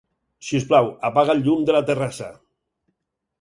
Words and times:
Si 0.45 0.55
us 0.59 0.63
plau, 0.71 0.89
apaga 1.09 1.35
el 1.37 1.43
llum 1.49 1.61
de 1.67 1.77
la 1.77 1.83
terrassa. 1.91 2.31